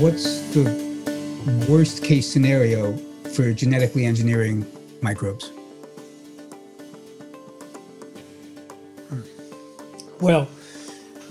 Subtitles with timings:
[0.00, 2.96] What's the worst case scenario
[3.34, 4.66] for genetically engineering
[5.00, 5.50] microbes?
[10.20, 10.48] Well,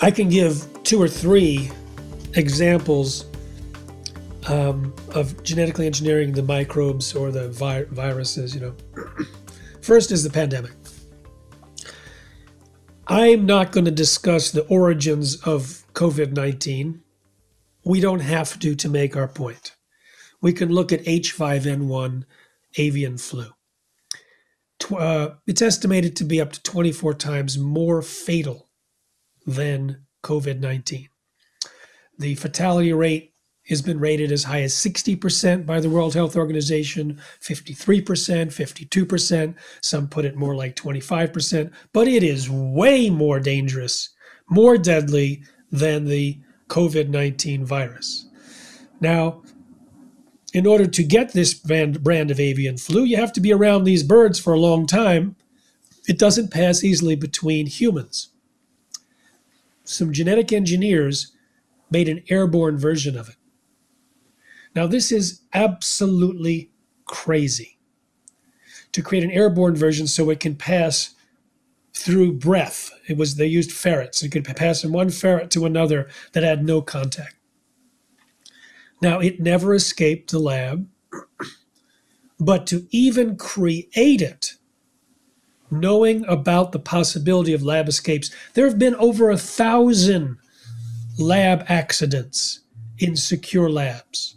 [0.00, 1.70] I can give two or three
[2.34, 3.24] examples
[4.46, 8.54] um, of genetically engineering the microbes or the vi- viruses.
[8.54, 8.74] You know,
[9.80, 10.75] first is the pandemic.
[13.08, 17.02] I'm not going to discuss the origins of COVID 19
[17.86, 19.76] we don't have to to make our point.
[20.42, 22.24] We can look at H5N1
[22.78, 23.46] avian flu.
[24.92, 28.68] Uh, it's estimated to be up to 24 times more fatal
[29.46, 31.08] than COVID 19.
[32.18, 33.34] The fatality rate
[33.68, 39.54] has been rated as high as 60% by the World Health Organization, 53%, 52%.
[39.82, 44.10] Some put it more like 25%, but it is way more dangerous,
[44.48, 48.28] more deadly than the COVID 19 virus.
[49.00, 49.42] Now,
[50.52, 54.02] in order to get this brand, of avian flu, you have to be around these
[54.02, 55.36] birds for a long time.
[56.08, 58.28] It doesn't pass easily between humans.
[59.84, 61.32] Some genetic engineers
[61.90, 63.36] made an airborne version of it.
[64.76, 66.70] Now, this is absolutely
[67.06, 67.78] crazy
[68.92, 71.14] to create an airborne version so it can pass
[71.94, 72.90] through breath.
[73.08, 74.22] It was they used ferrets.
[74.22, 77.36] It could pass from one ferret to another that had no contact.
[79.00, 80.86] Now it never escaped the lab,
[82.38, 84.56] but to even create it,
[85.70, 90.36] knowing about the possibility of lab escapes, there have been over a thousand
[91.18, 92.60] lab accidents
[92.98, 94.36] in secure labs.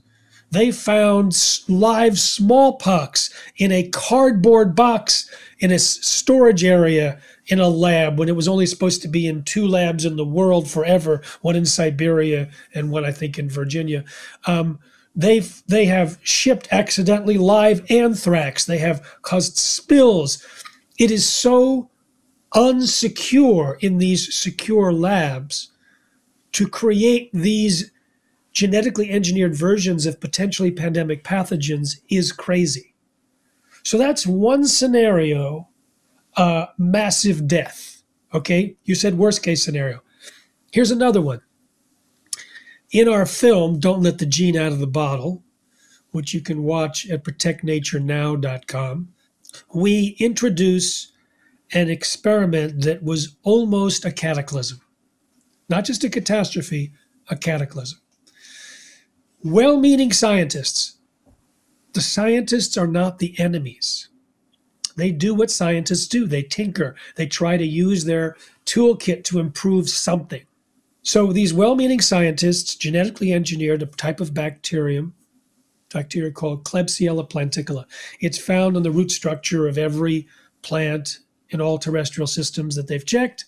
[0.52, 8.18] They found live smallpox in a cardboard box in a storage area in a lab
[8.18, 11.56] when it was only supposed to be in two labs in the world forever, one
[11.56, 14.04] in Siberia and one I think in Virginia.
[14.46, 14.80] Um,
[15.16, 18.66] they they have shipped accidentally live anthrax.
[18.66, 20.46] They have caused spills.
[20.98, 21.90] It is so
[22.54, 25.70] unsecure in these secure labs
[26.54, 27.92] to create these
[28.52, 32.96] genetically engineered versions of potentially pandemic pathogens is crazy.
[33.84, 35.70] So that's one scenario
[36.36, 38.04] uh, massive death.
[38.34, 40.02] Okay, you said worst case scenario.
[40.72, 41.42] Here's another one.
[42.92, 45.44] In our film, Don't Let the Gene Out of the Bottle,
[46.12, 49.10] which you can watch at protectnaturenow.com,
[49.74, 51.12] we introduce
[51.72, 54.82] an experiment that was almost a cataclysm.
[55.68, 56.94] Not just a catastrophe,
[57.30, 58.00] a cataclysm.
[59.44, 60.98] Well meaning scientists,
[61.94, 64.10] the scientists are not the enemies.
[64.98, 68.36] They do what scientists do they tinker, they try to use their
[68.66, 70.44] toolkit to improve something.
[71.04, 75.14] So these well meaning scientists genetically engineered a type of bacterium,
[75.94, 77.86] bacteria called Klebsiella planticola.
[78.20, 80.28] It's found in the root structure of every
[80.62, 83.46] plant in all terrestrial systems that they've checked.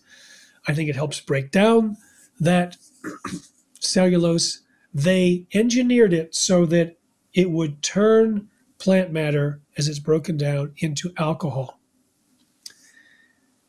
[0.67, 1.97] I think it helps break down
[2.39, 2.77] that
[3.81, 4.61] cellulose.
[4.93, 6.97] They engineered it so that
[7.33, 11.79] it would turn plant matter as it's broken down into alcohol.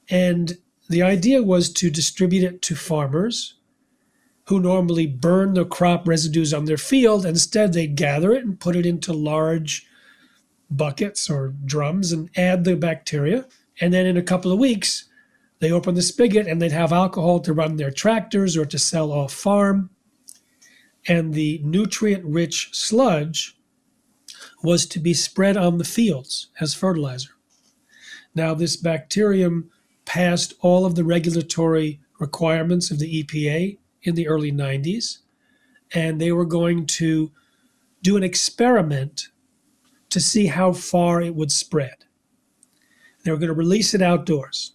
[0.09, 3.55] And the idea was to distribute it to farmers
[4.47, 7.25] who normally burn the crop residues on their field.
[7.25, 9.87] Instead, they'd gather it and put it into large
[10.71, 13.47] buckets or drums and add the bacteria.
[13.81, 15.09] And then in a couple of weeks,
[15.61, 19.13] they open the spigot and they'd have alcohol to run their tractors or to sell
[19.13, 19.91] off farm.
[21.09, 23.57] And the nutrient rich sludge
[24.63, 27.31] was to be spread on the fields as fertilizer.
[28.35, 29.71] Now, this bacterium
[30.05, 35.19] passed all of the regulatory requirements of the EPA in the early 90s,
[35.93, 37.31] and they were going to
[38.03, 39.29] do an experiment
[40.11, 42.05] to see how far it would spread.
[43.25, 44.73] They were going to release it outdoors,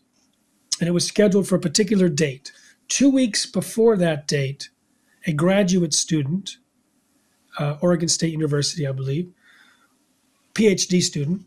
[0.80, 2.52] and it was scheduled for a particular date.
[2.88, 4.70] Two weeks before that date,
[5.28, 6.58] a graduate student,
[7.60, 9.32] uh, Oregon State University, I believe,
[10.54, 11.44] PhD student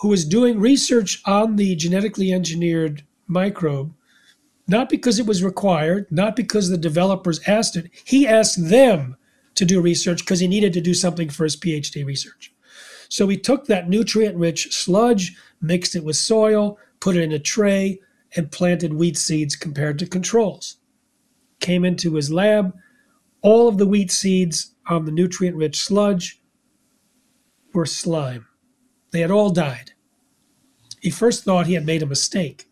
[0.00, 3.92] who was doing research on the genetically engineered microbe,
[4.66, 7.90] not because it was required, not because the developers asked it.
[8.04, 9.16] He asked them
[9.56, 12.52] to do research because he needed to do something for his PhD research.
[13.08, 17.38] So he took that nutrient rich sludge, mixed it with soil, put it in a
[17.38, 18.00] tray,
[18.36, 20.76] and planted wheat seeds compared to controls.
[21.60, 22.72] Came into his lab,
[23.42, 26.40] all of the wheat seeds on the nutrient rich sludge
[27.72, 28.46] were slime.
[29.10, 29.92] They had all died.
[31.00, 32.68] He first thought he had made a mistake.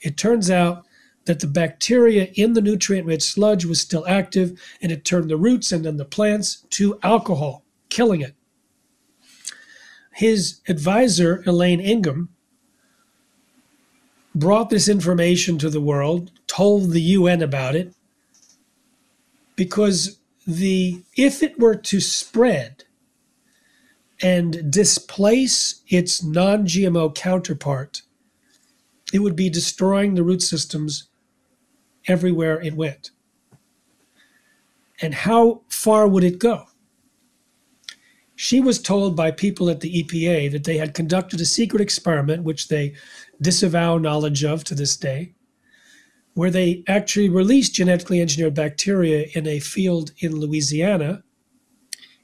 [0.00, 0.84] It turns out
[1.24, 5.36] that the bacteria in the nutrient rich sludge was still active and it turned the
[5.36, 8.34] roots and then the plants to alcohol, killing it.
[10.12, 12.28] His advisor, Elaine Ingham,
[14.34, 17.95] brought this information to the world, told the UN about it,
[19.56, 22.84] because the if it were to spread
[24.22, 28.02] and displace its non-GMO counterpart,
[29.12, 31.08] it would be destroying the root systems
[32.06, 33.10] everywhere it went.
[35.02, 36.66] And how far would it go?
[38.34, 42.44] She was told by people at the EPA that they had conducted a secret experiment,
[42.44, 42.94] which they
[43.40, 45.34] disavow knowledge of to this day,
[46.36, 51.22] where they actually released genetically engineered bacteria in a field in Louisiana.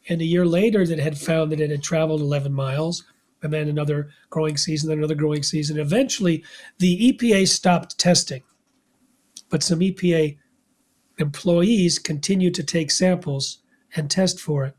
[0.07, 3.05] And a year later, that had found that it had traveled 11 miles,
[3.43, 5.79] and then another growing season, then another growing season.
[5.79, 6.45] Eventually,
[6.79, 8.43] the EPA stopped testing,
[9.49, 10.37] but some EPA
[11.19, 13.61] employees continued to take samples
[13.97, 14.77] and test for it.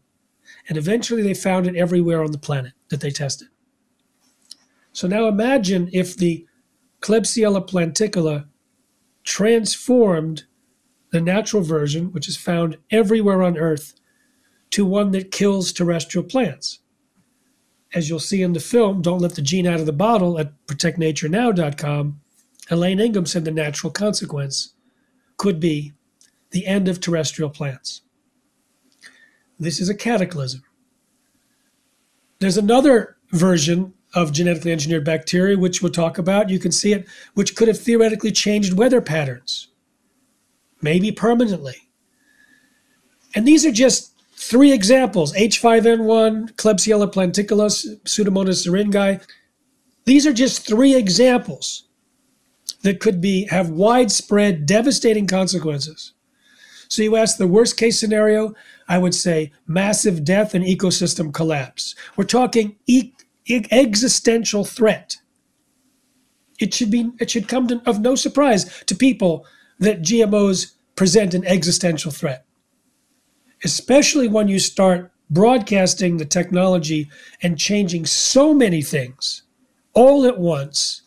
[0.69, 3.47] And eventually, they found it everywhere on the planet that they tested.
[4.91, 6.45] So now imagine if the
[7.01, 8.45] Klebsiella planticola
[9.24, 10.46] transformed
[11.12, 13.94] the natural version, which is found everywhere on Earth,
[14.72, 16.80] to one that kills terrestrial plants.
[17.94, 20.54] As you'll see in the film, Don't Let the Gene Out of the Bottle at
[20.66, 22.20] protectnaturenow.com,
[22.72, 24.74] Elaine Ingham said the natural consequence
[25.38, 25.94] could be
[26.50, 28.02] the end of terrestrial plants.
[29.60, 30.64] This is a cataclysm.
[32.40, 36.50] There's another version of genetically engineered bacteria, which we'll talk about.
[36.50, 39.69] You can see it, which could have theoretically changed weather patterns,
[40.81, 41.89] maybe permanently.
[43.36, 47.69] And these are just three examples H5N1, Klebsiella planticola,
[48.04, 49.21] Pseudomonas syringae.
[50.06, 51.86] These are just three examples
[52.83, 56.13] that could be have widespread, devastating consequences.
[56.89, 58.54] So you ask the worst case scenario,
[58.88, 61.95] I would say massive death and ecosystem collapse.
[62.15, 63.13] We're talking e-
[63.50, 65.18] existential threat.
[66.60, 69.45] It should be it should come to, of no surprise to people
[69.80, 72.45] that GMOs present an existential threat.
[73.63, 77.10] Especially when you start broadcasting the technology
[77.42, 79.44] and changing so many things
[79.94, 81.01] all at once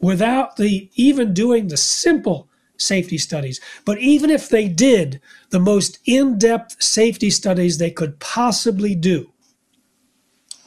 [0.00, 3.60] without the even doing the simple safety studies.
[3.84, 9.32] But even if they did the most in-depth safety studies they could possibly do,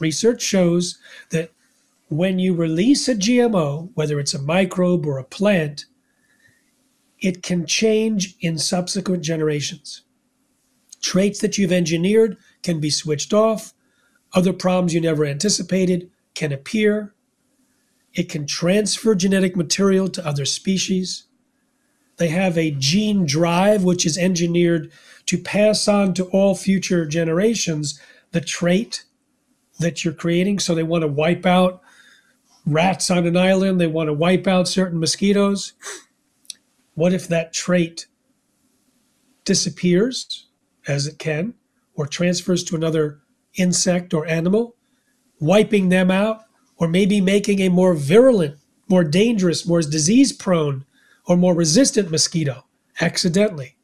[0.01, 0.97] Research shows
[1.29, 1.51] that
[2.09, 5.85] when you release a GMO, whether it's a microbe or a plant,
[7.19, 10.01] it can change in subsequent generations.
[11.01, 13.73] Traits that you've engineered can be switched off.
[14.33, 17.13] Other problems you never anticipated can appear.
[18.13, 21.25] It can transfer genetic material to other species.
[22.17, 24.91] They have a gene drive, which is engineered
[25.27, 28.01] to pass on to all future generations
[28.31, 29.05] the trait
[29.81, 30.59] that you're creating.
[30.59, 31.81] So they want to wipe out
[32.65, 35.73] rats on an island, they want to wipe out certain mosquitoes.
[36.93, 38.05] What if that trait
[39.45, 40.47] disappears,
[40.87, 41.55] as it can,
[41.95, 43.21] or transfers to another
[43.55, 44.75] insect or animal,
[45.39, 46.43] wiping them out,
[46.77, 48.57] or maybe making a more virulent,
[48.87, 50.85] more dangerous, more disease prone,
[51.25, 52.65] or more resistant mosquito
[52.99, 53.75] accidentally?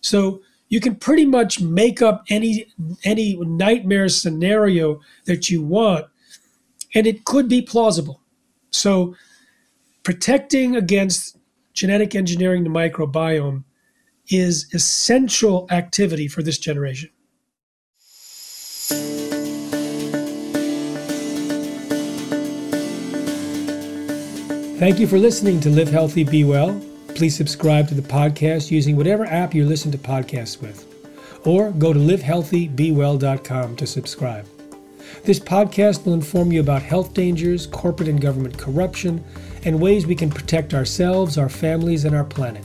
[0.00, 2.66] So you can pretty much make up any
[3.04, 6.06] any nightmare scenario that you want
[6.94, 8.20] and it could be plausible
[8.70, 9.14] so
[10.02, 11.36] protecting against
[11.72, 13.64] genetic engineering the microbiome
[14.28, 17.10] is essential activity for this generation
[24.78, 26.80] Thank you for listening to Live Healthy, Be Well.
[27.18, 30.86] Please subscribe to the podcast using whatever app you listen to podcasts with,
[31.44, 34.46] or go to livehealthybewell.com to subscribe.
[35.24, 39.24] This podcast will inform you about health dangers, corporate and government corruption,
[39.64, 42.64] and ways we can protect ourselves, our families, and our planet.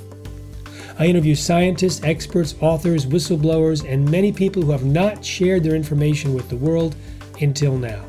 [1.00, 6.36] I interview scientists, experts, authors, whistleblowers, and many people who have not shared their information
[6.36, 6.96] with the world
[7.42, 8.06] until now.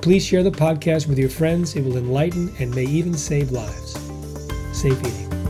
[0.00, 1.76] Please share the podcast with your friends.
[1.76, 3.92] It will enlighten and may even save lives.
[4.72, 5.47] Safe eating.